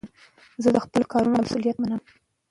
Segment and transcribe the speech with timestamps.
[0.63, 2.01] زه د خپلو کارونو مسئولیت منم.